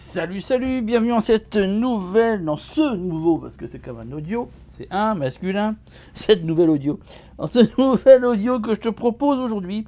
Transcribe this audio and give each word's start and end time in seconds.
Salut, 0.00 0.40
salut, 0.40 0.80
bienvenue 0.80 1.10
dans 1.10 1.20
cette 1.20 1.56
nouvelle, 1.56 2.44
dans 2.44 2.56
ce 2.56 2.94
nouveau, 2.94 3.36
parce 3.38 3.56
que 3.56 3.66
c'est 3.66 3.80
comme 3.80 3.98
un 3.98 4.12
audio, 4.12 4.48
c'est 4.68 4.86
un 4.90 5.14
masculin, 5.14 5.76
cette 6.14 6.44
nouvelle 6.44 6.70
audio. 6.70 7.00
Dans 7.36 7.48
ce 7.48 7.58
nouvel 7.78 8.24
audio 8.24 8.60
que 8.60 8.74
je 8.74 8.80
te 8.80 8.88
propose 8.88 9.38
aujourd'hui, 9.38 9.86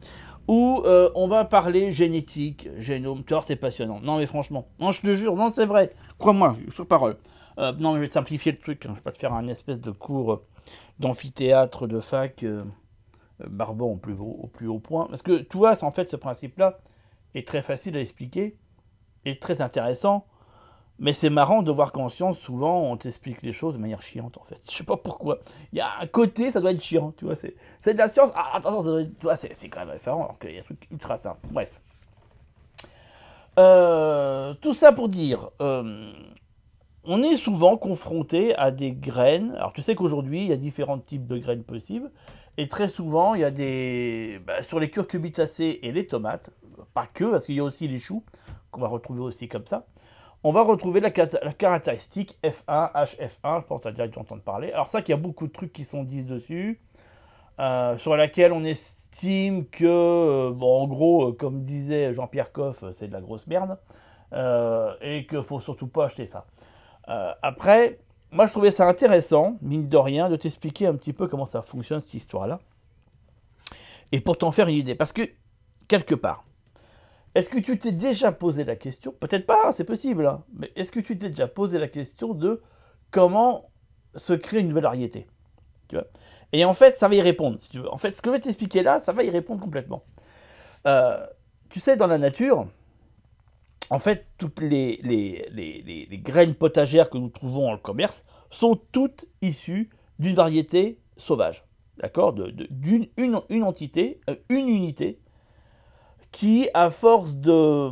où 0.48 0.82
euh, 0.84 1.10
on 1.14 1.28
va 1.28 1.44
parler 1.44 1.92
génétique, 1.92 2.68
génome, 2.76 3.22
tu 3.24 3.34
c'est 3.42 3.56
passionnant. 3.56 4.00
Non 4.00 4.18
mais 4.18 4.26
franchement, 4.26 4.66
non 4.80 4.90
je 4.90 5.00
te 5.00 5.14
jure, 5.14 5.36
non 5.36 5.52
c'est 5.52 5.64
vrai, 5.64 5.94
crois-moi, 6.18 6.56
sur 6.74 6.86
parole. 6.86 7.16
Euh, 7.58 7.72
non 7.78 7.92
mais 7.92 7.98
je 7.98 8.02
vais 8.02 8.08
te 8.08 8.14
simplifier 8.14 8.52
le 8.52 8.58
truc, 8.58 8.84
hein. 8.84 8.90
je 8.90 8.94
vais 8.96 9.02
pas 9.02 9.12
te 9.12 9.18
faire 9.18 9.32
un 9.32 9.46
espèce 9.46 9.80
de 9.80 9.92
cours 9.92 10.42
d'amphithéâtre 10.98 11.86
de 11.86 12.00
fac, 12.00 12.42
euh, 12.42 12.64
barbant 13.46 13.92
au 13.92 13.96
plus, 13.96 14.16
haut, 14.18 14.80
point. 14.80 15.06
Parce 15.08 15.22
que 15.22 15.38
tu 15.38 15.56
vois, 15.56 15.82
en 15.82 15.92
fait 15.92 16.10
ce 16.10 16.16
principe-là 16.16 16.80
est 17.36 17.46
très 17.46 17.62
facile 17.62 17.96
à 17.96 18.00
expliquer 18.00 18.56
est 19.24 19.40
très 19.40 19.60
intéressant. 19.62 20.26
Mais 21.00 21.14
c'est 21.14 21.30
marrant 21.30 21.62
de 21.62 21.72
voir 21.72 21.92
qu'en 21.92 22.10
science, 22.10 22.38
souvent, 22.38 22.82
on 22.82 22.96
t'explique 22.98 23.40
les 23.40 23.52
choses 23.52 23.72
de 23.72 23.78
manière 23.78 24.02
chiante, 24.02 24.36
en 24.36 24.44
fait. 24.44 24.60
Je 24.68 24.76
sais 24.76 24.84
pas 24.84 24.98
pourquoi. 24.98 25.38
Il 25.72 25.78
y 25.78 25.80
a 25.80 25.98
un 25.98 26.06
côté, 26.06 26.50
ça 26.50 26.60
doit 26.60 26.72
être 26.72 26.82
chiant, 26.82 27.14
tu 27.16 27.24
vois. 27.24 27.36
C'est, 27.36 27.54
de 27.94 27.98
la 27.98 28.06
science. 28.06 28.30
Ah, 28.34 28.50
attention, 28.52 28.82
c'est, 29.34 29.68
quand 29.70 29.86
même 29.86 29.96
différent, 29.96 30.24
alors 30.24 30.38
qu'il 30.38 30.52
y 30.52 30.58
a 30.58 30.60
un 30.60 30.64
truc 30.64 30.86
ultra 30.90 31.16
simple. 31.16 31.40
Bref. 31.50 31.80
Euh, 33.58 34.52
tout 34.60 34.74
ça 34.74 34.92
pour 34.92 35.08
dire, 35.08 35.48
euh, 35.62 36.12
on 37.04 37.22
est 37.22 37.38
souvent 37.38 37.78
confronté 37.78 38.54
à 38.56 38.70
des 38.70 38.92
graines. 38.92 39.54
Alors, 39.56 39.72
tu 39.72 39.80
sais 39.80 39.94
qu'aujourd'hui, 39.94 40.42
il 40.42 40.48
y 40.48 40.52
a 40.52 40.58
différents 40.58 40.98
types 40.98 41.26
de 41.26 41.38
graines 41.38 41.64
possibles. 41.64 42.10
Et 42.58 42.68
très 42.68 42.90
souvent, 42.90 43.34
il 43.34 43.40
y 43.40 43.44
a 43.44 43.50
des. 43.50 44.38
Bah, 44.46 44.62
sur 44.62 44.78
les 44.78 44.90
curcubitacées 44.90 45.78
et 45.82 45.92
les 45.92 46.06
tomates, 46.06 46.50
pas 46.92 47.06
que, 47.06 47.24
parce 47.24 47.46
qu'il 47.46 47.54
y 47.54 47.60
a 47.60 47.64
aussi 47.64 47.88
les 47.88 47.98
choux 47.98 48.22
qu'on 48.70 48.80
va 48.80 48.88
retrouver 48.88 49.20
aussi 49.20 49.48
comme 49.48 49.66
ça, 49.66 49.86
on 50.42 50.52
va 50.52 50.62
retrouver 50.62 51.00
la, 51.00 51.10
caractéristique 51.10 52.38
F1, 52.42 52.92
HF1, 52.94 53.60
je 53.60 53.66
pense 53.66 53.78
que 53.78 53.82
tu 53.82 53.88
as 53.88 53.92
déjà 53.92 54.08
dû 54.08 54.18
entendre 54.18 54.42
parler. 54.42 54.72
Alors 54.72 54.88
ça, 54.88 55.02
qu'il 55.02 55.12
y 55.12 55.18
a 55.18 55.20
beaucoup 55.20 55.46
de 55.46 55.52
trucs 55.52 55.72
qui 55.72 55.84
sont 55.84 56.02
dit 56.02 56.22
dessus, 56.22 56.80
euh, 57.58 57.98
sur 57.98 58.16
laquelle 58.16 58.52
on 58.52 58.64
estime 58.64 59.66
que, 59.66 59.84
euh, 59.84 60.50
bon, 60.50 60.82
en 60.82 60.86
gros, 60.86 61.28
euh, 61.28 61.32
comme 61.32 61.62
disait 61.64 62.14
Jean-Pierre 62.14 62.52
Coff, 62.52 62.84
c'est 62.96 63.08
de 63.08 63.12
la 63.12 63.20
grosse 63.20 63.46
merde, 63.46 63.78
et 65.02 65.26
qu'il 65.28 65.42
faut 65.42 65.60
surtout 65.60 65.88
pas 65.88 66.06
acheter 66.06 66.26
ça. 66.26 66.46
après, 67.42 67.98
moi 68.30 68.46
je 68.46 68.52
trouvais 68.52 68.70
ça 68.70 68.86
intéressant, 68.86 69.58
mine 69.60 69.88
de 69.88 69.96
rien, 69.96 70.30
de 70.30 70.36
t'expliquer 70.36 70.86
un 70.86 70.94
petit 70.94 71.12
peu 71.12 71.26
comment 71.26 71.46
ça 71.46 71.62
fonctionne 71.62 72.00
cette 72.00 72.14
histoire-là, 72.14 72.60
et 74.12 74.20
pour 74.20 74.38
t'en 74.38 74.52
faire 74.52 74.68
une 74.68 74.76
idée, 74.76 74.94
parce 74.94 75.12
que, 75.12 75.28
quelque 75.88 76.14
part, 76.14 76.44
est-ce 77.34 77.48
que 77.48 77.58
tu 77.58 77.78
t'es 77.78 77.92
déjà 77.92 78.32
posé 78.32 78.64
la 78.64 78.76
question, 78.76 79.12
peut-être 79.12 79.46
pas, 79.46 79.68
hein, 79.68 79.72
c'est 79.72 79.84
possible, 79.84 80.26
hein, 80.26 80.44
mais 80.54 80.72
est-ce 80.76 80.90
que 80.90 81.00
tu 81.00 81.16
t'es 81.16 81.28
déjà 81.28 81.48
posé 81.48 81.78
la 81.78 81.88
question 81.88 82.34
de 82.34 82.62
comment 83.10 83.70
se 84.16 84.32
créer 84.32 84.60
une 84.60 84.68
nouvelle 84.68 84.84
variété 84.84 85.26
tu 85.88 85.96
vois? 85.96 86.06
Et 86.52 86.64
en 86.64 86.74
fait, 86.74 86.98
ça 86.98 87.08
va 87.08 87.14
y 87.14 87.20
répondre, 87.20 87.58
si. 87.60 87.78
En 87.78 87.98
fait, 87.98 88.10
ce 88.10 88.22
que 88.22 88.30
je 88.30 88.34
vais 88.34 88.40
t'expliquer 88.40 88.82
là, 88.82 88.98
ça 88.98 89.12
va 89.12 89.22
y 89.22 89.30
répondre 89.30 89.60
complètement. 89.60 90.04
Euh, 90.86 91.24
tu 91.68 91.78
sais, 91.78 91.96
dans 91.96 92.08
la 92.08 92.18
nature, 92.18 92.66
en 93.90 93.98
fait, 93.98 94.26
toutes 94.38 94.60
les, 94.60 95.00
graines 96.24 96.54
potagères 96.54 97.10
que 97.10 97.18
nous 97.18 97.28
trouvons 97.28 97.72
le 97.72 97.78
commerce 97.78 98.24
sont 98.50 98.80
toutes 98.92 99.26
issues 99.42 99.90
d'une 100.18 100.34
variété 100.34 100.98
sauvage. 101.16 101.64
D'accord? 101.98 102.32
D'une 102.32 103.08
une, 103.16 103.40
une, 103.48 103.62
entité, 103.62 104.20
euh, 104.28 104.36
une 104.48 104.68
unité 104.68 105.20
qui, 106.32 106.68
à 106.74 106.90
force 106.90 107.34
de 107.34 107.90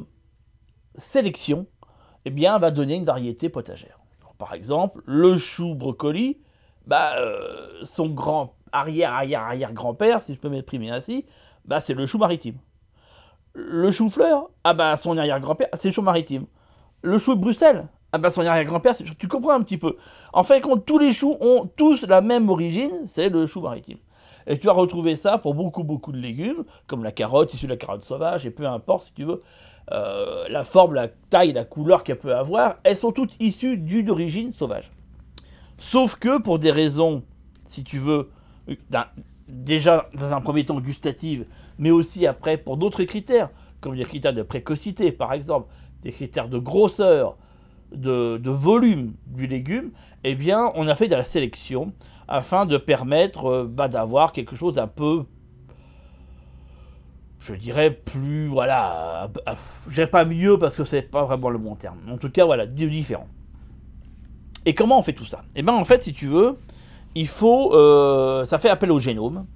sélection, 0.97 1.67
eh 2.25 2.31
va 2.31 2.71
donner 2.71 2.97
une 2.97 3.05
variété 3.05 3.49
potagère. 3.49 3.99
par 4.39 4.55
exemple, 4.55 5.03
le 5.07 5.37
chou 5.37 5.75
brocoli, 5.75 6.39
bah, 6.87 7.17
euh, 7.19 7.85
son 7.85 8.09
grand 8.09 8.55
arrière 8.73 9.13
arrière 9.13 9.43
arrière 9.43 9.73
grand-père, 9.73 10.23
si 10.23 10.35
je 10.35 10.41
peux 10.41 10.49
m'exprimer 10.49 10.91
ainsi, 10.91 11.25
bah, 11.65 11.81
c'est 11.81 11.95
le 11.95 12.07
chou 12.07 12.19
maritime. 12.19 12.57
Le 13.55 13.91
chou-fleur, 13.91 14.51
ah 14.63 14.73
bah 14.73 14.97
son 14.97 15.17
arrière-grand-père, 15.17 15.69
c'est 15.75 15.89
le 15.89 15.95
chou 15.95 16.03
maritime. 16.03 16.47
Le 17.03 17.19
chou 17.19 17.35
de 17.35 17.41
Bruxelles, 17.41 17.89
ah 18.13 18.19
bah 18.19 18.31
son 18.31 18.47
arrière-grand-père, 18.47 18.95
tu 18.97 19.27
comprends 19.27 19.55
un 19.55 19.63
petit 19.63 19.79
peu. 19.79 19.97
En 20.33 20.45
fait, 20.45 20.61
quand 20.61 20.77
tous 20.77 20.99
les 20.99 21.13
choux 21.13 21.37
ont 21.41 21.69
tous 21.77 22.07
la 22.07 22.21
même 22.21 22.49
origine, 22.51 23.07
c'est 23.07 23.31
le 23.31 23.47
chou 23.47 23.61
maritime. 23.61 23.99
Et 24.49 24.59
tu 24.59 24.67
vas 24.67 24.73
retrouver 24.73 25.15
ça 25.15 25.37
pour 25.37 25.55
beaucoup, 25.55 25.85
beaucoup 25.85 26.11
de 26.11 26.19
légumes, 26.19 26.65
comme 26.87 27.05
la 27.05 27.13
carotte, 27.13 27.53
issue 27.53 27.67
de 27.67 27.73
la 27.73 27.77
carotte 27.77 28.05
sauvage, 28.05 28.47
et 28.47 28.51
peu 28.51 28.67
importe 28.67 29.05
si 29.05 29.13
tu 29.13 29.25
veux, 29.25 29.43
euh, 29.93 30.49
la 30.49 30.65
forme, 30.65 30.95
la 30.95 31.09
taille, 31.09 31.53
la 31.53 31.65
couleur 31.65 32.03
qu'elle 32.03 32.19
peut 32.19 32.35
avoir, 32.35 32.77
elles 32.83 32.97
sont 32.97 33.13
toutes 33.13 33.41
issues 33.41 33.77
d'une 33.77 34.11
origine 34.11 34.53
sauvage. 34.53 34.91
Sauf 35.79 36.17
que 36.17 36.41
pour 36.41 36.59
des 36.59 36.71
raisons, 36.71 37.23
si 37.67 37.85
tu 37.85 37.99
veux, 37.99 38.31
déjà 39.49 40.09
dans 40.15 40.33
un 40.33 40.41
premier 40.41 40.65
temps 40.65 40.81
gustatives, 40.81 41.45
mais 41.79 41.91
aussi 41.91 42.27
après 42.27 42.57
pour 42.57 42.79
d'autres 42.79 43.05
critères, 43.05 43.51
comme 43.81 43.95
les 43.95 44.05
critères 44.05 44.33
de 44.33 44.43
précocité 44.43 45.13
par 45.13 45.35
exemple, 45.35 45.69
des 46.03 46.11
critères 46.11 46.49
de 46.49 46.59
grosseur, 46.59 47.37
de 47.93 48.51
volume 48.51 49.15
du 49.27 49.47
légume, 49.47 49.91
eh 50.25 50.35
bien 50.35 50.73
on 50.75 50.89
a 50.89 50.97
fait 50.97 51.09
de 51.09 51.15
la 51.15 51.25
sélection 51.25 51.93
afin 52.29 52.67
de 52.67 52.77
permettre 52.77 53.47
euh, 53.47 53.65
bah, 53.65 53.89
d'avoir 53.89 54.33
quelque 54.33 54.55
chose 54.55 54.75
d'un 54.75 54.87
peu, 54.87 55.25
je 57.41 57.55
dirais, 57.55 57.91
plus, 57.91 58.47
voilà, 58.47 59.31
je 59.89 59.95
dirais 59.95 60.11
pas 60.11 60.25
mieux 60.25 60.59
parce 60.59 60.77
que 60.77 60.85
c'est 60.85 61.03
pas 61.03 61.25
vraiment 61.25 61.51
le 61.51 61.59
bon 61.59 61.75
terme. 61.75 61.99
En 62.11 62.19
tout 62.19 62.31
cas, 62.31 62.45
voilà, 62.45 62.67
différent. 62.67 63.29
Et 64.67 64.75
comment 64.75 64.99
on 64.99 65.03
fait 65.03 65.15
tout 65.15 65.25
ça? 65.25 65.45
Eh 65.55 65.63
bien, 65.63 65.75
en 65.75 65.85
fait, 65.85 66.03
si 66.03 66.13
tu 66.13 66.27
veux, 66.27 66.59
il 67.15 67.27
faut, 67.27 67.73
euh, 67.75 68.45
ça 68.45 68.59
fait 68.59 68.69
appel 68.69 68.93
au 68.93 68.99
génome. 68.99 69.47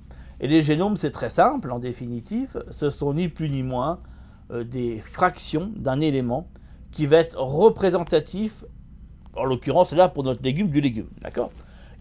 Et 0.40 0.48
les 0.48 0.62
génomes, 0.62 0.96
c'est 0.96 1.10
très 1.10 1.28
simple, 1.28 1.70
en 1.70 1.78
définitive, 1.78 2.64
ce 2.70 2.90
sont 2.90 3.14
ni 3.14 3.28
plus 3.28 3.48
ni 3.48 3.62
moins 3.62 4.00
euh, 4.50 4.64
des 4.64 4.98
fractions 4.98 5.70
d'un 5.76 6.00
élément 6.00 6.48
qui 6.90 7.06
va 7.06 7.18
être 7.18 7.38
représentatif, 7.38 8.64
en 9.36 9.44
l'occurrence 9.44 9.92
là 9.92 10.08
pour 10.08 10.24
notre 10.24 10.42
légume, 10.42 10.68
du 10.68 10.80
légume, 10.80 11.08
d'accord? 11.20 11.50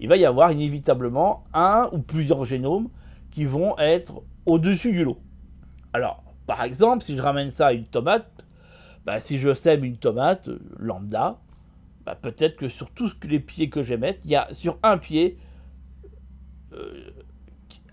Il 0.01 0.09
va 0.09 0.17
y 0.17 0.25
avoir 0.25 0.51
inévitablement 0.51 1.45
un 1.53 1.87
ou 1.93 1.99
plusieurs 1.99 2.43
génomes 2.43 2.89
qui 3.29 3.45
vont 3.45 3.77
être 3.77 4.23
au-dessus 4.47 4.91
du 4.91 5.03
lot. 5.03 5.19
Alors, 5.93 6.23
par 6.47 6.63
exemple, 6.63 7.03
si 7.03 7.15
je 7.15 7.21
ramène 7.21 7.51
ça 7.51 7.67
à 7.67 7.73
une 7.73 7.85
tomate, 7.85 8.43
bah, 9.05 9.19
si 9.19 9.37
je 9.37 9.53
sème 9.53 9.83
une 9.85 9.97
tomate 9.97 10.49
euh, 10.49 10.59
lambda, 10.79 11.39
bah, 12.03 12.17
peut-être 12.19 12.55
que 12.55 12.67
sur 12.67 12.89
tous 12.89 13.15
les 13.23 13.39
pieds 13.39 13.69
que 13.69 13.83
je 13.83 13.89
vais 13.89 13.97
mettre, 13.97 14.21
il 14.25 14.31
y 14.31 14.35
a 14.35 14.51
sur 14.51 14.79
un 14.81 14.97
pied, 14.97 15.37
euh, 16.73 17.11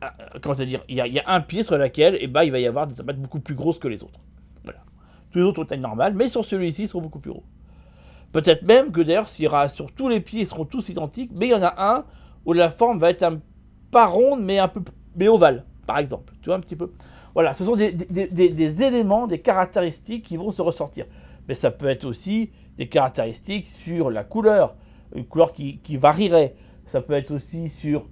ah, 0.01 0.15
comment 0.41 0.55
dire, 0.55 0.83
il 0.89 0.97
y, 0.97 1.19
a, 1.21 1.31
un 1.31 1.41
pied 1.43 1.63
sur 1.63 1.77
lequel 1.77 2.17
eh 2.21 2.27
bah, 2.27 2.45
il 2.47 2.53
va 2.53 2.59
y 2.59 2.67
avoir 2.67 2.87
des 2.87 2.95
tomates 2.95 3.21
beaucoup 3.21 3.41
plus 3.41 3.55
grosses 3.55 3.79
que 3.79 3.89
les 3.89 4.03
autres. 4.03 4.21
Voilà. 4.65 4.81
Tous 5.31 5.41
les 5.41 5.45
autres 5.45 5.61
ont 5.61 5.67
taille 5.67 5.79
normale, 5.79 6.15
mais 6.15 6.31
sur 6.31 6.43
celui-ci, 6.43 6.85
ils 6.85 6.89
seront 6.89 7.03
beaucoup 7.03 7.21
plus 7.21 7.33
gros. 7.33 7.45
Peut-être 8.33 8.63
même 8.63 8.93
que 8.93 9.01
d'ailleurs, 9.01 9.29
s'il 9.29 9.47
y 9.47 9.71
sur 9.71 9.91
tous 9.93 10.09
les 10.09 10.21
pieds, 10.21 10.43
ils 10.43 10.47
seront 10.47 10.65
tous 10.65 10.89
identiques, 10.89 11.31
mais 11.35 11.47
il 11.47 11.51
y 11.51 11.55
en 11.55 11.63
a 11.63 11.75
un 11.79 12.05
où 12.45 12.53
la 12.53 12.71
forme 12.71 12.99
va 12.99 13.11
être 13.11 13.23
un 13.23 13.41
pas 13.91 14.07
ronde, 14.07 14.43
mais 14.43 14.59
un 14.59 14.69
peu 14.69 14.83
mais 15.17 15.29
ovale, 15.29 15.65
par 15.87 15.99
exemple. 15.99 16.35
Tu 16.43 16.53
un 16.53 16.61
petit 16.61 16.77
peu 16.77 16.93
Voilà, 17.35 17.53
ce 17.53 17.65
sont 17.65 17.77
des, 17.77 18.83
éléments, 18.83 19.27
des 19.27 19.41
caractéristiques 19.41 20.25
qui 20.25 20.37
vont 20.37 20.51
se 20.51 20.63
ressortir. 20.63 21.07
Mais 21.49 21.55
ça 21.55 21.71
peut 21.71 21.89
être 21.89 22.05
aussi 22.05 22.51
des 22.77 22.89
caractéristiques 22.89 23.67
sur 23.67 24.11
la 24.11 24.23
couleur, 24.23 24.77
une 25.15 25.27
couleur 25.27 25.53
qui, 25.53 25.97
varierait. 25.97 26.55
Ça 26.87 27.01
peut 27.01 27.15
être 27.15 27.33
aussi 27.33 27.69
sur 27.69 28.07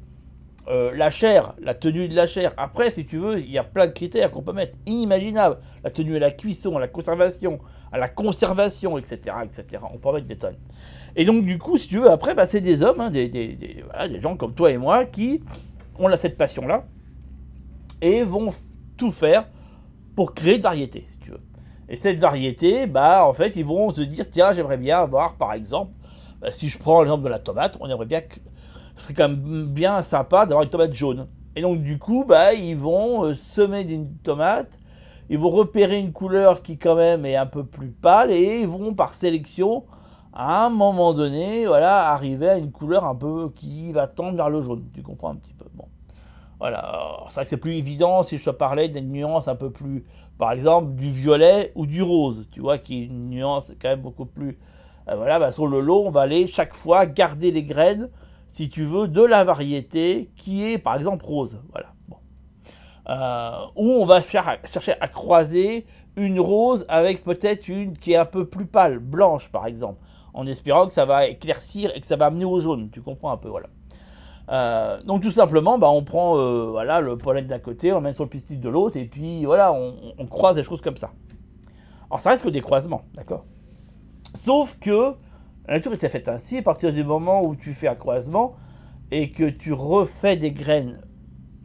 euh, 0.69 0.91
la 0.97 1.11
chair, 1.11 1.55
la 1.61 1.75
tenue 1.75 2.09
de 2.09 2.17
la 2.17 2.27
chair. 2.27 2.53
Après, 2.57 2.91
si 2.91 3.07
tu 3.07 3.19
veux, 3.19 3.39
il 3.39 3.51
y 3.51 3.59
a 3.59 3.63
plein 3.63 3.87
de 3.87 3.93
critères 3.93 4.33
qu'on 4.33 4.43
peut 4.43 4.53
mettre, 4.53 4.77
inimaginables. 4.87 5.59
La 5.85 5.91
tenue 5.91 6.17
à 6.17 6.19
la 6.19 6.33
cuisson, 6.33 6.77
à 6.77 6.81
la 6.81 6.89
conservation, 6.89 7.61
à 7.93 7.99
la 7.99 8.09
conservation, 8.09 8.99
etc., 8.99 9.37
etc. 9.45 9.83
On 9.95 9.99
peut 9.99 10.13
mettre 10.13 10.27
des 10.27 10.37
tonnes. 10.37 10.57
Et 11.15 11.25
donc, 11.25 11.45
du 11.45 11.59
coup, 11.59 11.79
si 11.79 11.87
tu 11.87 11.99
veux, 11.99 12.11
après, 12.11 12.35
bah, 12.35 12.47
c'est 12.47 12.61
des 12.61 12.83
hommes, 12.83 13.01
hein, 13.01 13.11
des, 13.11 13.85
gens 14.21 14.37
comme 14.37 14.55
toi 14.55 14.73
et 14.73 14.77
moi 14.77 15.05
qui 15.05 15.41
ont 15.99 16.15
cette 16.17 16.37
passion-là 16.37 16.85
et 18.03 18.25
vont 18.25 18.51
tout 18.97 19.13
faire 19.13 19.47
pour 20.17 20.35
créer 20.35 20.59
de 20.59 20.63
variété, 20.63 21.05
si 21.07 21.19
tu 21.19 21.31
veux. 21.31 21.41
Et 21.89 21.97
cette 21.97 22.19
variété, 22.19 22.87
bah, 22.87 23.25
en 23.25 23.35
fait, 23.35 23.55
ils 23.55 23.65
vont 23.65 23.91
se 23.91 24.03
dire 24.03 24.29
tiens, 24.29 24.51
j'aimerais 24.51 24.79
bien 24.79 24.99
avoir, 24.99 25.37
par 25.37 25.53
exemple, 25.53 25.93
bah, 26.41 26.51
si 26.51 26.69
je 26.69 26.77
prends 26.77 27.03
l'exemple 27.03 27.23
de 27.23 27.29
la 27.29 27.39
tomate, 27.39 27.77
on 27.81 27.89
aimerait 27.89 28.07
bien 28.07 28.23
que 28.23 28.41
ce 28.97 29.05
serait 29.05 29.15
quand 29.15 29.29
même 29.29 29.67
bien 29.67 30.03
sympa 30.03 30.47
d'avoir 30.47 30.65
une 30.65 30.71
tomate 30.71 30.93
jaune. 30.93 31.27
Et 31.55 31.63
donc, 31.63 31.83
du 31.83 31.99
coup, 31.99 32.25
bah, 32.27 32.53
ils 32.55 32.77
vont 32.77 33.25
euh, 33.25 33.35
semer 33.35 33.85
d'une 33.85 34.17
tomate 34.19 34.79
ils 35.29 35.39
vont 35.39 35.51
repérer 35.51 35.99
une 35.99 36.13
couleur 36.13 36.63
qui 36.63 36.79
quand 36.79 36.95
même 36.95 37.27
est 37.27 37.37
un 37.37 37.47
peu 37.47 37.65
plus 37.65 37.91
pâle. 37.91 38.31
Et 38.31 38.61
ils 38.61 38.69
vont 38.69 38.95
par 38.95 39.15
sélection 39.15 39.85
à 40.33 40.67
un 40.67 40.71
moment 40.71 41.15
donné 41.15 41.67
voilà 41.67 42.11
arriver 42.11 42.49
à 42.49 42.59
une 42.59 42.71
couleur 42.71 43.05
un 43.05 43.15
peu 43.15 43.51
qui 43.55 43.93
va 43.93 44.07
tendre 44.07 44.37
vers 44.37 44.51
le 44.51 44.61
jaune. 44.61 44.85
Tu 44.95 45.03
comprends 45.03 45.31
un 45.31 45.37
petit 45.37 45.55
peu? 45.55 45.67
Bon. 45.75 45.87
Voilà, 46.59 47.25
c'est 47.29 47.35
vrai 47.35 47.45
que 47.45 47.51
c'est 47.51 47.57
plus 47.59 47.77
évident 47.77 48.23
si 48.23 48.39
je 48.39 48.45
te 48.45 48.51
parlais 48.51 48.89
d'une 48.89 49.13
nuance 49.13 49.47
un 49.47 49.57
peu 49.57 49.71
plus, 49.71 50.07
par 50.39 50.53
exemple, 50.53 50.95
du 50.95 51.11
violet 51.11 51.73
ou 51.75 51.85
du 51.85 52.03
rose, 52.03 52.49
tu 52.51 52.61
vois, 52.61 52.79
qui 52.79 53.03
est 53.03 53.07
une 53.07 53.29
nuance 53.29 53.75
quand 53.81 53.89
même 53.89 54.01
beaucoup 54.01 54.25
plus. 54.25 54.59
Euh, 55.09 55.17
voilà, 55.17 55.39
bah, 55.39 55.53
sur 55.53 55.67
le 55.67 55.81
lot, 55.81 56.05
on 56.07 56.11
va 56.11 56.23
aller 56.23 56.47
chaque 56.47 56.75
fois 56.75 57.05
garder 57.05 57.51
les 57.51 57.63
graines, 57.63 58.09
si 58.57 58.71
tu 58.71 58.85
veux, 58.85 59.07
de 59.07 59.23
la 59.23 59.45
variété 59.45 60.31
qui 60.35 60.65
est, 60.65 60.79
par 60.79 60.97
exemple, 60.97 61.27
rose. 61.27 61.61
Voilà. 61.73 61.89
Euh, 63.11 63.67
ou 63.77 63.91
on 63.91 64.07
va 64.07 64.23
chercher 64.23 64.95
à 64.99 65.09
croiser 65.09 65.85
une 66.17 66.41
rose 66.41 66.87
avec 66.89 67.23
peut-être 67.23 67.69
une 67.69 67.99
qui 67.99 68.13
est 68.13 68.17
un 68.17 68.25
peu 68.25 68.47
plus 68.47 68.65
pâle, 68.65 68.99
blanche 68.99 69.53
par 69.53 69.67
exemple, 69.67 70.01
en 70.33 70.47
espérant 70.47 70.87
que 70.87 70.95
ça 70.95 71.05
va 71.05 71.27
éclaircir 71.27 71.93
et 71.95 72.01
que 72.01 72.07
ça 72.07 72.17
va 72.17 72.27
amener 72.27 72.47
au 72.47 72.59
jaune. 72.59 72.89
Tu 72.91 73.03
comprends 73.03 73.31
un 73.31 73.37
peu, 73.37 73.51
voilà. 73.51 73.67
Euh, 74.49 75.03
donc 75.03 75.21
tout 75.21 75.31
simplement, 75.31 75.77
bah, 75.77 75.91
on 75.91 76.03
prend 76.03 76.39
euh, 76.39 76.71
voilà, 76.71 77.03
le 77.03 77.19
pollen 77.19 77.47
d'un 77.47 77.59
côté, 77.59 77.93
on 77.93 77.97
le 77.97 78.05
met 78.05 78.15
sur 78.15 78.25
le 78.25 78.31
pistil 78.31 78.59
de 78.59 78.69
l'autre, 78.71 78.97
et 78.97 79.05
puis 79.05 79.45
voilà, 79.45 79.71
on, 79.75 80.27
croise 80.29 80.57
des 80.57 80.65
choses 80.65 80.81
comme 80.81 80.97
ça. 80.97 81.11
Alors 82.09 82.21
ça 82.21 82.31
reste 82.31 82.43
que 82.43 82.49
des 82.49 82.63
croisements, 82.63 83.03
d'accord? 83.13 83.45
Sauf 84.39 84.79
que 84.79 85.15
la 85.69 85.75
nature 85.75 85.93
était 85.93 86.09
faite 86.09 86.29
ainsi, 86.29 86.59
à 86.59 86.63
partir 86.63 86.93
du 86.93 87.03
moment 87.03 87.43
où 87.45 87.57
tu 87.57 87.75
fais 87.75 87.89
un 87.89 87.95
croisement 87.95 88.57
et 89.11 89.31
que 89.31 89.45
tu 89.45 89.73
refais 89.73 90.37
des 90.37 90.53
graines 90.53 91.01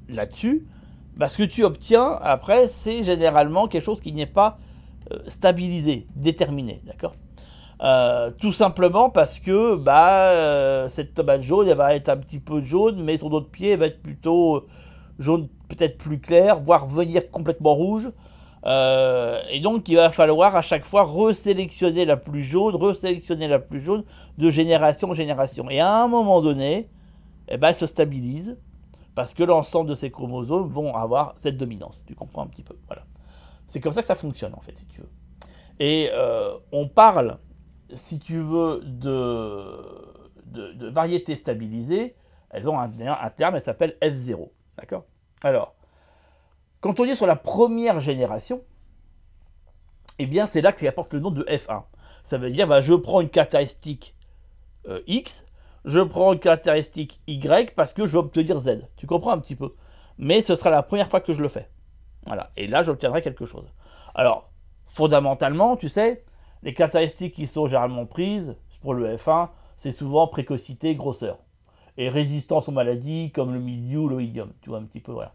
là-dessus, 0.09 0.67
bah, 1.15 1.29
ce 1.29 1.37
que 1.37 1.43
tu 1.43 1.63
obtiens 1.63 2.17
après, 2.21 2.67
c'est 2.67 3.03
généralement 3.03 3.67
quelque 3.67 3.85
chose 3.85 4.01
qui 4.01 4.13
n'est 4.13 4.25
pas 4.25 4.57
euh, 5.11 5.19
stabilisé, 5.27 6.07
déterminé, 6.15 6.81
d'accord? 6.85 7.15
Euh, 7.83 8.29
tout 8.39 8.51
simplement 8.51 9.09
parce 9.09 9.39
que 9.39 9.75
bah, 9.75 10.29
euh, 10.31 10.87
cette 10.87 11.15
tomate 11.15 11.41
jaune, 11.41 11.67
elle 11.67 11.77
va 11.77 11.95
être 11.95 12.09
un 12.09 12.17
petit 12.17 12.39
peu 12.39 12.61
jaune, 12.61 13.03
mais 13.03 13.17
son 13.17 13.31
autre 13.31 13.49
pied 13.49 13.75
va 13.75 13.87
être 13.87 14.01
plutôt 14.01 14.67
jaune, 15.17 15.47
peut-être 15.67 15.97
plus 15.97 16.19
clair, 16.19 16.59
voire 16.59 16.87
venir 16.87 17.29
complètement 17.31 17.73
rouge. 17.73 18.11
Et 18.65 19.59
donc 19.59 19.89
il 19.89 19.95
va 19.95 20.11
falloir 20.11 20.55
à 20.55 20.61
chaque 20.61 20.85
fois 20.85 21.03
resélectionner 21.03 22.05
la 22.05 22.17
plus 22.17 22.43
jaune, 22.43 22.75
resélectionner 22.75 23.47
la 23.47 23.59
plus 23.59 23.81
jaune 23.81 24.03
de 24.37 24.49
génération 24.49 25.09
en 25.09 25.13
génération. 25.13 25.69
Et 25.69 25.79
à 25.79 26.03
un 26.03 26.07
moment 26.07 26.41
donné, 26.41 26.89
eh 27.47 27.57
ben, 27.57 27.69
elle 27.69 27.75
se 27.75 27.87
stabilise 27.87 28.57
parce 29.15 29.33
que 29.33 29.43
l'ensemble 29.43 29.89
de 29.89 29.95
ces 29.95 30.11
chromosomes 30.11 30.67
vont 30.67 30.95
avoir 30.95 31.33
cette 31.37 31.57
dominance. 31.57 32.03
Tu 32.05 32.15
comprends 32.15 32.43
un 32.43 32.47
petit 32.47 32.63
peu. 32.63 32.77
Voilà. 32.87 33.03
C'est 33.67 33.79
comme 33.79 33.93
ça 33.93 34.01
que 34.01 34.07
ça 34.07 34.15
fonctionne 34.15 34.53
en 34.53 34.61
fait, 34.61 34.77
si 34.77 34.85
tu 34.85 35.01
veux. 35.01 35.09
Et 35.79 36.11
on 36.71 36.87
parle 36.87 37.39
si 37.95 38.19
tu 38.19 38.39
veux, 38.39 38.81
de, 38.83 40.73
de, 40.73 40.89
variétés 40.89 41.35
stabilisées, 41.35 42.15
elles 42.49 42.67
ont 42.69 42.79
un, 42.79 42.89
terme, 43.29 43.55
elle 43.55 43.61
s'appelle 43.61 43.97
F0. 44.01 44.49
D'accord? 44.77 45.05
Alors, 45.43 45.75
quand 46.81 46.99
on 46.99 47.05
est 47.05 47.15
sur 47.15 47.27
la 47.27 47.35
première 47.35 47.99
génération, 47.99 48.61
eh 50.19 50.25
bien, 50.25 50.45
c'est 50.45 50.61
là 50.61 50.73
que 50.73 50.79
ça 50.79 50.87
apporte 50.87 51.13
le 51.13 51.19
nom 51.19 51.31
de 51.31 51.43
F1. 51.43 51.83
Ça 52.23 52.37
veut 52.37 52.51
dire, 52.51 52.67
bah, 52.67 52.81
je 52.81 52.93
prends 52.93 53.21
une 53.21 53.29
caractéristique 53.29 54.15
euh, 54.87 55.01
X, 55.07 55.45
je 55.85 55.99
prends 55.99 56.33
une 56.33 56.39
caractéristique 56.39 57.21
Y 57.27 57.73
parce 57.75 57.93
que 57.93 58.05
je 58.05 58.13
veux 58.13 58.19
obtenir 58.19 58.59
Z. 58.59 58.87
Tu 58.97 59.07
comprends 59.07 59.31
un 59.31 59.39
petit 59.39 59.55
peu? 59.55 59.73
Mais 60.17 60.41
ce 60.41 60.55
sera 60.55 60.69
la 60.69 60.83
première 60.83 61.09
fois 61.09 61.21
que 61.21 61.33
je 61.33 61.41
le 61.41 61.47
fais. 61.47 61.69
Voilà. 62.25 62.51
Et 62.57 62.67
là, 62.67 62.83
j'obtiendrai 62.83 63.21
quelque 63.21 63.45
chose. 63.45 63.71
Alors, 64.13 64.51
fondamentalement, 64.85 65.77
tu 65.77 65.89
sais, 65.89 66.23
les 66.63 66.73
caractéristiques 66.73 67.35
qui 67.35 67.47
sont 67.47 67.65
généralement 67.65 68.05
prises 68.05 68.55
pour 68.81 68.93
le 68.93 69.15
F1, 69.15 69.49
c'est 69.77 69.91
souvent 69.91 70.27
précocité, 70.27 70.95
grosseur. 70.95 71.39
Et 71.97 72.09
résistance 72.09 72.69
aux 72.69 72.71
maladies 72.71 73.31
comme 73.31 73.53
le 73.53 73.59
milieu, 73.59 74.07
l'oïdium. 74.07 74.51
Tu 74.61 74.69
vois 74.69 74.79
un 74.79 74.83
petit 74.83 74.99
peu, 74.99 75.11
voilà. 75.11 75.33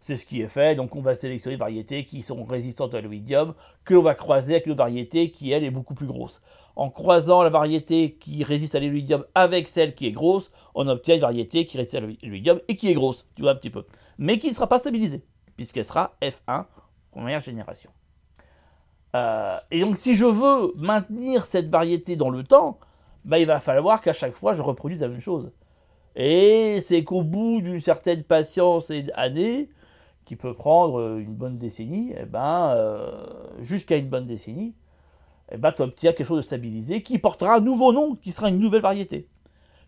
C'est 0.00 0.16
ce 0.16 0.24
qui 0.24 0.40
est 0.40 0.48
fait. 0.48 0.74
Donc 0.74 0.96
on 0.96 1.00
va 1.00 1.14
sélectionner 1.14 1.56
des 1.56 1.60
variétés 1.60 2.04
qui 2.04 2.22
sont 2.22 2.44
résistantes 2.44 2.94
à 2.94 3.00
l'oïdium, 3.00 3.54
que 3.84 3.94
l'on 3.94 4.02
va 4.02 4.14
croiser 4.14 4.54
avec 4.54 4.66
une 4.66 4.74
variété 4.74 5.30
qui, 5.30 5.52
elle, 5.52 5.64
est 5.64 5.70
beaucoup 5.70 5.94
plus 5.94 6.06
grosse. 6.06 6.40
En 6.76 6.90
croisant 6.90 7.42
la 7.42 7.50
variété 7.50 8.12
qui 8.12 8.44
résiste 8.44 8.74
à 8.74 8.80
l'oïdium 8.80 9.24
avec 9.34 9.68
celle 9.68 9.94
qui 9.94 10.06
est 10.06 10.12
grosse, 10.12 10.50
on 10.74 10.86
obtient 10.86 11.16
une 11.16 11.20
variété 11.20 11.66
qui 11.66 11.76
résiste 11.76 11.96
à 11.96 12.00
l'oïdium 12.00 12.60
et 12.68 12.76
qui 12.76 12.90
est 12.90 12.94
grosse. 12.94 13.26
Tu 13.34 13.42
vois 13.42 13.52
un 13.52 13.56
petit 13.56 13.70
peu. 13.70 13.84
Mais 14.18 14.38
qui 14.38 14.48
ne 14.48 14.52
sera 14.52 14.68
pas 14.68 14.78
stabilisée, 14.78 15.24
puisqu'elle 15.56 15.84
sera 15.84 16.16
F1, 16.22 16.66
première 17.10 17.40
génération. 17.40 17.90
Euh, 19.16 19.58
et 19.70 19.80
donc, 19.80 19.98
si 19.98 20.14
je 20.14 20.24
veux 20.24 20.72
maintenir 20.76 21.44
cette 21.44 21.68
variété 21.68 22.16
dans 22.16 22.30
le 22.30 22.44
temps, 22.44 22.78
bah, 23.24 23.38
il 23.38 23.46
va 23.46 23.60
falloir 23.60 24.00
qu'à 24.00 24.12
chaque 24.12 24.34
fois, 24.34 24.54
je 24.54 24.62
reproduise 24.62 25.00
la 25.00 25.08
même 25.08 25.20
chose. 25.20 25.50
Et 26.16 26.80
c'est 26.80 27.04
qu'au 27.04 27.22
bout 27.22 27.60
d'une 27.60 27.80
certaine 27.80 28.24
patience 28.24 28.90
et 28.90 29.02
d'années, 29.02 29.68
qui 30.28 30.36
peut 30.36 30.52
prendre 30.52 31.16
une 31.16 31.34
bonne 31.34 31.56
décennie, 31.56 32.12
eh 32.14 32.26
ben, 32.26 32.74
euh, 32.76 33.24
jusqu'à 33.60 33.96
une 33.96 34.10
bonne 34.10 34.26
décennie, 34.26 34.74
eh 35.50 35.56
ben, 35.56 35.72
tu 35.72 35.80
obtiens 35.80 36.12
quelque 36.12 36.26
chose 36.26 36.36
de 36.36 36.42
stabilisé 36.42 37.02
qui 37.02 37.18
portera 37.18 37.54
un 37.54 37.60
nouveau 37.60 37.94
nom, 37.94 38.14
qui 38.14 38.30
sera 38.30 38.50
une 38.50 38.58
nouvelle 38.58 38.82
variété. 38.82 39.26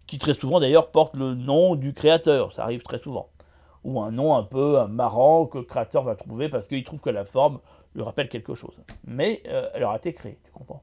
Qui 0.07 0.17
très 0.17 0.33
souvent 0.33 0.59
d'ailleurs 0.59 0.93
porte 0.93 1.15
le 1.15 1.35
nom 1.35 1.75
du 1.75 1.93
créateur, 1.93 2.55
ça 2.55 2.63
arrive 2.63 2.83
très 2.83 2.97
souvent. 2.97 3.29
Ou 3.85 4.01
un 4.01 4.11
nom 4.11 4.35
un 4.35 4.43
peu 4.43 4.87
marrant 4.87 5.45
que 5.45 5.59
le 5.59 5.65
créateur 5.65 6.05
va 6.05 6.17
trouver 6.17 6.49
parce 6.49 6.69
qu'il 6.69 6.85
trouve 6.85 7.01
que 7.01 7.11
la 7.11 7.27
forme 7.27 7.61
lui 7.95 8.03
rappelle 8.03 8.31
quelque 8.31 8.55
chose. 8.55 8.81
Mais 9.05 9.43
euh, 9.47 9.69
elle 9.75 9.85
aura 9.85 9.97
été 9.99 10.15
créée, 10.15 10.39
tu 10.43 10.53
comprends 10.53 10.83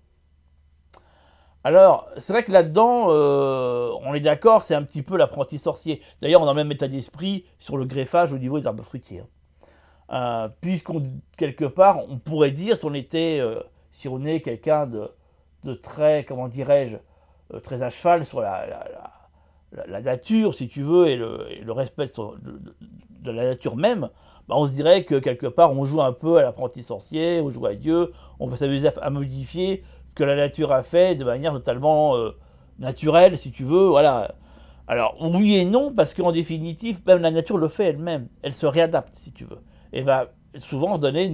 alors, 1.64 2.08
c'est 2.16 2.32
vrai 2.32 2.46
que 2.46 2.52
là-dedans, 2.54 3.08
euh, 3.10 3.92
on 4.04 4.14
est 4.14 4.22
d'accord, 4.22 4.64
c'est 4.64 4.76
un 4.76 4.84
petit 4.84 5.02
peu 5.02 5.18
l'apprenti 5.18 5.58
sorcier. 5.58 6.02
D'ailleurs, 6.22 6.42
on 6.42 6.48
a 6.48 6.54
le 6.54 6.56
même 6.56 6.72
état 6.72 6.88
d'esprit 6.88 7.44
sur 7.60 7.76
le 7.76 7.84
greffage 7.84 8.32
au 8.32 8.38
niveau 8.38 8.58
des 8.58 8.68
arbres 8.68 8.86
fruitiers. 8.86 9.24
Euh, 10.12 10.48
puisqu'on, 10.62 11.04
quelque 11.38 11.66
part, 11.66 12.00
on 12.10 12.18
pourrait 12.18 12.52
dire, 12.52 12.78
si 12.78 12.86
on 12.86 12.94
était, 12.94 13.42
si 13.92 14.08
on 14.08 14.24
est 14.26 14.42
quelqu'un 14.42 14.88
de, 14.88 15.10
de, 15.64 15.74
très, 15.74 16.24
comment 16.24 16.48
dirais-je, 16.48 17.60
très 17.60 17.82
à 17.82 17.90
cheval 17.90 18.26
sur 18.26 18.40
la, 18.42 18.66
la, 19.72 20.02
nature, 20.02 20.56
si 20.56 20.68
tu 20.68 20.82
veux, 20.82 21.08
et 21.08 21.16
le, 21.16 21.72
respect 21.72 22.10
de, 23.22 23.32
la 23.32 23.44
nature 23.44 23.76
même, 23.76 24.10
bah, 24.48 24.56
on 24.58 24.66
se 24.66 24.72
dirait 24.72 25.04
que 25.04 25.16
quelque 25.16 25.48
part 25.48 25.72
on 25.72 25.84
joue 25.84 26.02
un 26.02 26.14
peu 26.14 26.38
à 26.38 26.42
l'apprenti 26.42 26.84
sorcier, 26.84 27.42
on 27.42 27.52
joue 27.52 27.66
à 27.66 27.76
Dieu, 27.76 28.14
on 28.40 28.48
va 28.48 28.56
s'amuser 28.56 28.90
à, 29.02 29.10
modifier 29.10 29.84
ce 30.08 30.16
que 30.16 30.24
la 30.24 30.36
nature 30.36 30.72
a 30.72 30.84
fait 30.84 31.16
de 31.16 31.26
manière 31.26 31.54
totalement 31.54 32.16
euh, 32.16 32.32
naturelle, 32.80 33.38
si 33.38 33.52
tu 33.52 33.64
veux, 33.64 33.88
voilà. 33.88 34.36
Alors 34.88 35.18
oui 35.20 35.56
et 35.56 35.66
non, 35.66 35.94
parce 35.94 36.14
qu'en 36.14 36.32
définitive, 36.32 37.02
même 37.06 37.22
la 37.22 37.32
nature 37.32 37.58
le 37.58 37.68
fait 37.68 37.88
elle-même, 37.88 38.28
elle 38.42 38.54
se 38.54 38.66
réadapte, 38.66 39.16
si 39.16 39.34
tu 39.34 39.44
veux, 39.44 39.60
et 39.94 40.02
va 40.02 40.32
souvent 40.60 40.98
donner 40.98 41.32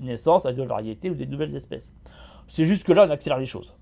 naissance 0.00 0.46
à 0.46 0.52
de 0.52 0.56
nouvelles 0.56 0.68
variétés 0.68 1.10
ou 1.10 1.14
des 1.14 1.26
nouvelles 1.26 1.54
espèces. 1.54 1.94
C'est 2.48 2.64
juste 2.64 2.84
que 2.84 2.92
là, 2.92 3.06
on 3.06 3.10
accélère 3.10 3.38
les 3.38 3.46
choses. 3.46 3.74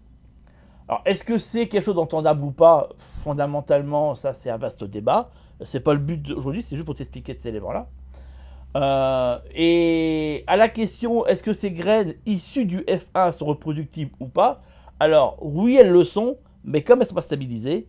Alors, 0.89 1.03
est-ce 1.05 1.23
que 1.25 1.39
c'est 1.39 1.69
quelque 1.69 1.85
chose 1.85 1.95
d'entendable 1.95 2.43
ou 2.43 2.51
pas? 2.51 2.89
Fondamentalement, 3.23 4.15
ça, 4.15 4.33
c'est 4.33 4.51
un 4.51 4.57
vaste 4.57 4.85
débat. 4.85 5.31
C'est 5.65 5.81
pas 5.81 5.93
le 5.93 6.01
but 6.01 6.21
d'aujourd'hui, 6.21 6.63
c'est 6.63 6.75
juste 6.75 6.87
pour 6.87 6.95
t'expliquer 6.95 7.37
ces 7.39 7.49
éléments-là. 7.49 7.89
Euh, 8.77 9.39
et 9.55 10.45
à 10.47 10.57
la 10.57 10.69
question, 10.69 11.27
est-ce 11.27 11.43
que 11.43 11.53
ces 11.53 11.71
graines 11.71 12.15
issues 12.27 12.65
du 12.65 12.81
F1 12.81 13.33
sont 13.33 13.47
reproductibles 13.47 14.13
ou 14.21 14.27
pas? 14.27 14.63
Alors, 14.99 15.39
oui, 15.41 15.77
elles 15.77 15.91
le 15.91 16.05
sont, 16.05 16.39
mais 16.65 16.83
comme 16.83 17.01
elles 17.01 17.07
ne 17.07 17.09
sont 17.09 17.15
pas 17.15 17.23
stabilisées, 17.23 17.87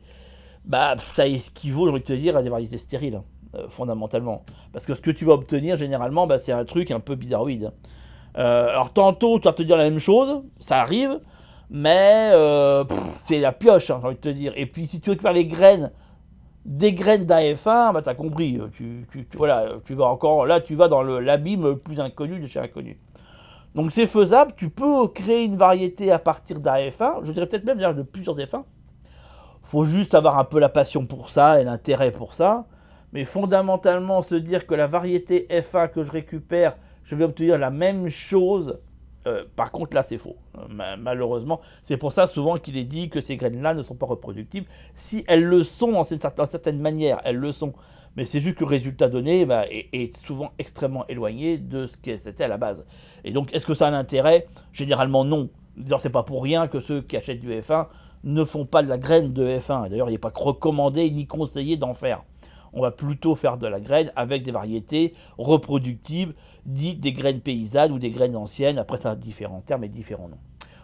bah, 0.65 0.95
ça 0.97 1.27
équivaut, 1.27 1.85
j'ai 1.85 1.91
envie 1.91 2.01
de 2.01 2.05
te 2.05 2.13
dire, 2.13 2.37
à 2.37 2.43
des 2.43 2.49
variétés 2.49 2.77
stériles, 2.77 3.21
euh, 3.55 3.67
fondamentalement. 3.69 4.43
Parce 4.73 4.85
que 4.85 4.93
ce 4.95 5.01
que 5.01 5.11
tu 5.11 5.25
vas 5.25 5.33
obtenir, 5.33 5.77
généralement, 5.77 6.27
bah, 6.27 6.37
c'est 6.37 6.51
un 6.51 6.65
truc 6.65 6.91
un 6.91 6.99
peu 6.99 7.15
bizarroïde. 7.15 7.71
Euh, 8.37 8.69
alors, 8.69 8.93
tantôt, 8.93 9.39
tu 9.39 9.45
vas 9.45 9.53
te 9.53 9.63
dire 9.63 9.77
la 9.77 9.83
même 9.83 9.99
chose, 9.99 10.43
ça 10.59 10.79
arrive, 10.79 11.19
mais 11.69 12.31
c'est 13.25 13.39
la 13.39 13.51
pioche, 13.51 13.89
hein, 13.89 13.99
j'ai 14.01 14.07
envie 14.07 14.15
de 14.15 14.21
te 14.21 14.29
dire. 14.29 14.53
Et 14.55 14.65
puis, 14.65 14.85
si 14.85 14.99
tu 14.99 15.09
récupères 15.09 15.33
les 15.33 15.45
graines 15.45 15.91
des 16.65 16.93
graines 16.93 17.25
d'AF1, 17.25 17.93
bah, 17.93 18.01
tu 18.01 18.09
as 18.09 18.15
compris. 18.15 18.57
Euh, 18.57 18.67
tu, 18.71 19.27
voilà, 19.35 19.67
tu 19.85 19.95
vas 19.95 20.05
encore, 20.05 20.45
là, 20.45 20.59
tu 20.59 20.75
vas 20.75 20.87
dans 20.87 21.01
l'abîme 21.01 21.63
le 21.63 21.77
plus 21.77 21.99
inconnu 21.99 22.39
de 22.39 22.47
chez 22.47 22.59
inconnu. 22.59 22.99
Donc 23.73 23.91
c'est 23.91 24.05
faisable, 24.05 24.51
tu 24.57 24.69
peux 24.69 25.07
créer 25.07 25.45
une 25.45 25.55
variété 25.55 26.11
à 26.11 26.19
partir 26.19 26.59
d'AF1, 26.59 27.23
je 27.23 27.31
dirais 27.31 27.47
peut-être 27.47 27.63
même 27.63 27.77
de 27.77 28.01
plusieurs 28.01 28.35
F1. 28.35 28.63
faut 29.63 29.85
juste 29.85 30.13
avoir 30.13 30.37
un 30.37 30.43
peu 30.43 30.59
la 30.59 30.67
passion 30.67 31.05
pour 31.05 31.29
ça 31.29 31.61
et 31.61 31.63
l'intérêt 31.63 32.11
pour 32.11 32.33
ça. 32.33 32.65
Mais 33.13 33.25
fondamentalement, 33.25 34.21
se 34.21 34.35
dire 34.35 34.65
que 34.65 34.73
la 34.73 34.87
variété 34.87 35.47
F1 35.49 35.89
que 35.89 36.03
je 36.03 36.11
récupère, 36.11 36.77
je 37.03 37.15
vais 37.15 37.23
obtenir 37.23 37.57
la 37.57 37.69
même 37.69 38.07
chose 38.07 38.79
euh, 39.27 39.43
par 39.55 39.71
contre, 39.71 39.95
là, 39.95 40.03
c'est 40.03 40.17
faux. 40.17 40.35
Euh, 40.57 40.95
malheureusement, 40.97 41.61
c'est 41.83 41.97
pour 41.97 42.11
ça 42.11 42.27
souvent 42.27 42.57
qu'il 42.57 42.77
est 42.77 42.85
dit 42.85 43.09
que 43.09 43.21
ces 43.21 43.37
graines-là 43.37 43.73
ne 43.73 43.83
sont 43.83 43.95
pas 43.95 44.05
reproductibles. 44.05 44.67
Si 44.95 45.23
elles 45.27 45.43
le 45.43 45.63
sont, 45.63 45.93
en 45.93 46.03
certaine 46.03 46.79
manière, 46.79 47.21
elles 47.23 47.37
le 47.37 47.51
sont. 47.51 47.73
Mais 48.17 48.25
c'est 48.25 48.41
juste 48.41 48.57
que 48.57 48.63
le 48.65 48.69
résultat 48.69 49.07
donné 49.07 49.45
bah, 49.45 49.65
est, 49.69 50.17
souvent 50.17 50.51
extrêmement 50.59 51.07
éloigné 51.07 51.57
de 51.57 51.85
ce 51.85 51.95
que 51.97 52.17
c'était 52.17 52.43
à 52.43 52.47
la 52.47 52.57
base. 52.57 52.85
Et 53.23 53.31
donc, 53.31 53.53
est-ce 53.53 53.65
que 53.65 53.73
ça 53.73 53.87
a 53.87 53.91
un 53.91 53.93
intérêt? 53.93 54.47
Généralement, 54.73 55.23
non. 55.23 55.49
D'ailleurs, 55.77 56.01
c'est 56.01 56.09
pas 56.09 56.23
pour 56.23 56.43
rien 56.43 56.67
que 56.67 56.81
ceux 56.81 57.01
qui 57.01 57.15
achètent 57.15 57.39
du 57.39 57.51
F1 57.51 57.87
ne 58.23 58.43
font 58.43 58.65
pas 58.65 58.83
de 58.83 58.89
la 58.89 58.97
graine 58.97 59.33
de 59.33 59.47
F1. 59.47 59.89
D'ailleurs, 59.89 60.09
il 60.09 60.13
n'est 60.13 60.17
pas 60.17 60.33
recommandé 60.35 61.09
ni 61.09 61.25
conseillé 61.25 61.77
d'en 61.77 61.93
faire. 61.93 62.23
On 62.73 62.81
va 62.81 62.91
plutôt 62.91 63.35
faire 63.35 63.57
de 63.57 63.67
la 63.67 63.79
graine 63.79 64.11
avec 64.15 64.43
des 64.43 64.51
variétés 64.51 65.13
reproductibles, 65.37 66.33
dites 66.65 66.99
des 66.99 67.11
graines 67.11 67.41
paysannes 67.41 67.91
ou 67.91 67.99
des 67.99 68.09
graines 68.09 68.35
anciennes. 68.35 68.77
Après, 68.77 68.97
ça 68.97 69.11
a 69.11 69.15
différents 69.15 69.61
termes 69.61 69.83
et 69.83 69.89
différents 69.89 70.29
noms. 70.29 70.39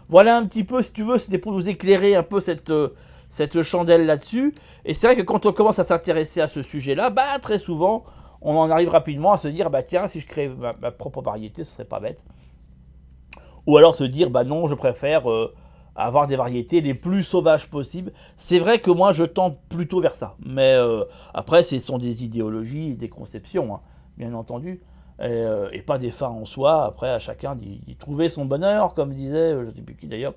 Voilà 0.08 0.36
un 0.36 0.46
petit 0.46 0.64
peu, 0.64 0.82
si 0.82 0.92
tu 0.92 1.02
veux, 1.02 1.18
c'était 1.18 1.38
pour 1.38 1.52
nous 1.52 1.68
éclairer 1.68 2.14
un 2.14 2.22
peu 2.22 2.40
cette, 2.40 2.70
euh, 2.70 2.94
chandelle 3.62 4.06
là-dessus. 4.06 4.54
Et 4.84 4.94
c'est 4.94 5.06
vrai 5.06 5.16
que 5.16 5.22
quand 5.22 5.44
on 5.46 5.52
commence 5.52 5.78
à 5.78 5.84
s'intéresser 5.84 6.40
à 6.40 6.48
ce 6.48 6.62
sujet-là, 6.62 7.10
bah, 7.10 7.38
très 7.40 7.58
souvent, 7.58 8.04
on 8.40 8.56
en 8.56 8.70
arrive 8.70 8.88
rapidement 8.88 9.32
à 9.32 9.38
se 9.38 9.48
dire, 9.48 9.68
bah 9.68 9.82
tiens, 9.82 10.08
si 10.08 10.20
je 10.20 10.26
crée 10.26 10.48
ma, 10.48 10.72
propre 10.92 11.20
variété, 11.20 11.64
ce 11.64 11.72
serait 11.72 11.84
pas 11.84 12.00
bête. 12.00 12.24
Ou 13.66 13.76
alors 13.76 13.94
se 13.94 14.04
dire, 14.04 14.30
bah 14.30 14.44
non, 14.44 14.66
je 14.66 14.74
préfère 14.74 15.30
euh, 15.30 15.54
avoir 15.98 16.26
des 16.26 16.36
variétés 16.36 16.80
les 16.80 16.94
plus 16.94 17.22
sauvages 17.22 17.68
possibles. 17.68 18.12
C'est 18.36 18.58
vrai 18.58 18.78
que 18.78 18.90
moi, 18.90 19.12
je 19.12 19.24
tends 19.24 19.58
plutôt 19.68 20.00
vers 20.00 20.14
ça. 20.14 20.36
Mais 20.44 20.74
euh, 20.74 21.04
après, 21.34 21.64
ce 21.64 21.78
sont 21.78 21.98
des 21.98 22.24
idéologies, 22.24 22.94
des 22.94 23.08
conceptions, 23.08 23.74
hein, 23.74 23.80
bien 24.16 24.32
entendu. 24.32 24.80
Euh, 25.20 25.68
et, 25.72 25.82
pas 25.82 25.98
des 25.98 26.12
fins 26.12 26.28
en 26.28 26.44
soi. 26.44 26.84
Après, 26.84 27.10
à 27.10 27.18
chacun 27.18 27.56
d'y 27.56 27.96
trouver 27.98 28.28
son 28.28 28.44
bonheur, 28.44 28.94
comme 28.94 29.12
disait, 29.12 29.52
je 29.52 29.66
ne 29.66 29.70
sais 29.72 29.82
plus 29.82 29.96
qui 29.96 30.06
d'ailleurs, 30.06 30.34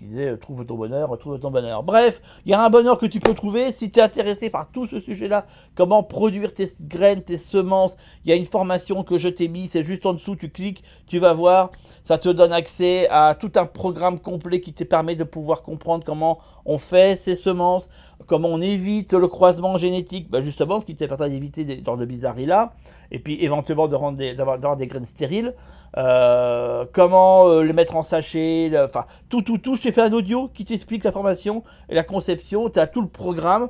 disait 0.00 0.28
euh, 0.30 0.36
trouve 0.36 0.64
ton 0.64 0.76
bonheur, 0.76 1.16
trouve 1.18 1.38
ton 1.38 1.50
bonheur. 1.50 1.82
Bref, 1.82 2.22
il 2.44 2.50
y 2.50 2.54
a 2.54 2.62
un 2.62 2.70
bonheur 2.70 2.98
que 2.98 3.06
tu 3.06 3.20
peux 3.20 3.34
trouver 3.34 3.70
si 3.72 3.90
tu 3.90 3.98
es 3.98 4.02
intéressé 4.02 4.50
par 4.50 4.68
tout 4.70 4.86
ce 4.86 5.00
sujet-là. 5.00 5.46
Comment 5.74 6.02
produire 6.02 6.54
tes 6.54 6.66
graines, 6.80 7.22
tes 7.22 7.38
semences. 7.38 7.96
Il 8.24 8.30
y 8.30 8.32
a 8.32 8.36
une 8.36 8.46
formation 8.46 9.04
que 9.04 9.18
je 9.18 9.28
t'ai 9.28 9.48
mis, 9.48 9.68
c'est 9.68 9.82
juste 9.82 10.06
en 10.06 10.14
dessous, 10.14 10.36
tu 10.36 10.50
cliques, 10.50 10.82
tu 11.06 11.18
vas 11.18 11.32
voir. 11.32 11.70
Ça 12.04 12.18
te 12.18 12.28
donne 12.28 12.52
accès 12.52 13.08
à 13.10 13.36
tout 13.38 13.52
un 13.56 13.66
programme 13.66 14.18
complet 14.18 14.60
qui 14.60 14.72
te 14.72 14.84
permet 14.84 15.14
de 15.14 15.24
pouvoir 15.24 15.62
comprendre 15.62 16.04
comment 16.04 16.38
on 16.70 16.78
fait 16.78 17.16
ces 17.16 17.34
semences, 17.34 17.88
comment 18.26 18.48
on 18.48 18.60
évite 18.60 19.12
le 19.12 19.26
croisement 19.26 19.76
génétique, 19.76 20.30
bah 20.30 20.40
justement, 20.40 20.78
ce 20.78 20.86
qui 20.86 20.94
te 20.94 21.04
permet 21.04 21.28
d'éviter 21.28 21.64
des 21.64 21.82
genres 21.84 21.96
de 21.96 22.04
bizarreries 22.04 22.46
là, 22.46 22.74
et 23.10 23.18
puis 23.18 23.42
éventuellement 23.42 23.88
d'avoir 23.88 24.12
des, 24.12 24.34
des 24.34 24.86
graines 24.86 25.04
stériles. 25.04 25.54
Euh, 25.96 26.84
comment 26.92 27.48
euh, 27.48 27.64
les 27.64 27.72
mettre 27.72 27.96
en 27.96 28.04
sachet, 28.04 28.70
enfin 28.78 29.06
tout, 29.28 29.42
tout, 29.42 29.58
tout. 29.58 29.74
Je 29.74 29.82
t'ai 29.82 29.90
fait 29.90 30.02
un 30.02 30.12
audio 30.12 30.48
qui 30.54 30.64
t'explique 30.64 31.02
la 31.02 31.10
formation 31.10 31.64
et 31.88 31.96
la 31.96 32.04
conception. 32.04 32.70
Tu 32.70 32.78
as 32.78 32.86
tout 32.86 33.02
le 33.02 33.08
programme. 33.08 33.68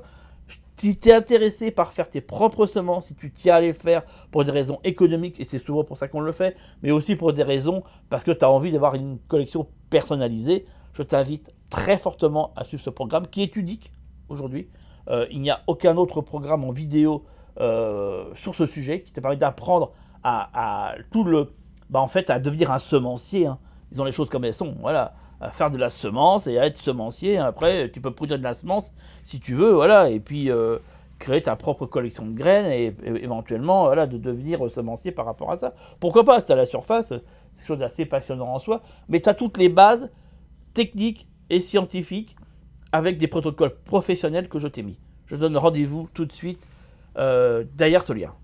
Si 0.76 0.98
tu 0.98 1.08
es 1.08 1.12
intéressé 1.14 1.70
par 1.70 1.92
faire 1.92 2.08
tes 2.08 2.20
propres 2.20 2.66
semences, 2.66 3.06
si 3.06 3.14
tu 3.14 3.30
tiens 3.30 3.56
à 3.56 3.60
les 3.60 3.72
faire 3.74 4.02
pour 4.30 4.44
des 4.44 4.50
raisons 4.50 4.78
économiques, 4.84 5.40
et 5.40 5.44
c'est 5.44 5.58
souvent 5.58 5.84
pour 5.84 5.96
ça 5.96 6.08
qu'on 6.08 6.20
le 6.20 6.32
fait, 6.32 6.56
mais 6.82 6.90
aussi 6.90 7.16
pour 7.16 7.32
des 7.32 7.42
raisons 7.42 7.82
parce 8.10 8.24
que 8.24 8.30
tu 8.30 8.44
as 8.44 8.50
envie 8.50 8.72
d'avoir 8.72 8.94
une 8.94 9.18
collection 9.28 9.66
personnalisée, 9.90 10.66
je 11.00 11.04
t'invite 11.04 11.50
très 11.70 11.96
fortement 11.96 12.52
à 12.56 12.64
suivre 12.64 12.82
ce 12.82 12.90
programme 12.90 13.26
qui 13.26 13.42
est 13.42 13.56
unique 13.56 13.90
aujourd'hui. 14.28 14.68
Euh, 15.08 15.26
il 15.30 15.40
n'y 15.40 15.50
a 15.50 15.62
aucun 15.66 15.96
autre 15.96 16.20
programme 16.20 16.62
en 16.62 16.72
vidéo 16.72 17.24
sur 18.36 18.54
ce 18.54 18.64
sujet 18.64 19.02
qui 19.02 19.12
te 19.12 19.20
permet 19.20 19.36
d'apprendre 19.36 19.92
à, 20.22 20.94
tout 21.10 21.24
le, 21.24 21.52
bah, 21.90 22.00
en 22.00 22.08
fait, 22.08 22.30
à 22.30 22.38
devenir 22.38 22.70
un 22.70 22.78
semencier. 22.78 23.46
Hein. 23.46 23.58
Ils 23.92 24.00
ont 24.00 24.04
les 24.04 24.12
choses 24.12 24.28
comme 24.28 24.44
elles 24.44 24.54
sont. 24.54 24.76
Voilà. 24.80 25.14
À 25.40 25.50
faire 25.50 25.70
de 25.70 25.78
la 25.78 25.90
semence 25.90 26.46
et 26.46 26.58
à 26.58 26.66
être 26.66 26.76
semencier. 26.76 27.38
Après, 27.38 27.90
tu 27.90 28.00
peux 28.00 28.10
produire 28.10 28.38
de 28.38 28.42
la 28.42 28.54
semence 28.54 28.92
si 29.22 29.40
tu 29.40 29.54
veux. 29.54 29.72
Voilà. 29.72 30.10
Et 30.10 30.20
puis, 30.20 30.50
euh, 30.50 30.78
créer 31.18 31.42
ta 31.42 31.56
propre 31.56 31.86
collection 31.86 32.26
de 32.26 32.32
graines 32.32 32.70
et, 32.70 32.94
éventuellement 33.22 33.84
voilà, 33.84 34.06
de 34.06 34.18
devenir 34.18 34.70
semencier 34.70 35.12
par 35.12 35.26
rapport 35.26 35.50
à 35.50 35.56
ça. 35.56 35.74
Pourquoi 35.98 36.24
pas 36.24 36.40
C'est 36.40 36.52
à 36.52 36.56
la 36.56 36.66
surface. 36.66 37.08
C'est 37.08 37.22
quelque 37.56 37.66
chose 37.66 37.78
d'assez 37.78 38.06
passionnant 38.06 38.54
en 38.54 38.58
soi. 38.58 38.82
Mais 39.08 39.20
tu 39.20 39.28
as 39.28 39.34
toutes 39.34 39.58
les 39.58 39.68
bases 39.68 40.10
techniques 40.74 41.28
et 41.48 41.60
scientifiques 41.60 42.36
avec 42.92 43.18
des 43.18 43.28
protocoles 43.28 43.74
professionnels 43.84 44.48
que 44.48 44.58
je 44.58 44.68
t'ai 44.68 44.82
mis. 44.82 44.98
Je 45.26 45.36
donne 45.36 45.56
rendez-vous 45.56 46.08
tout 46.14 46.24
de 46.24 46.32
suite 46.32 46.66
euh, 47.16 47.64
derrière 47.74 48.02
ce 48.02 48.12
lien. 48.12 48.34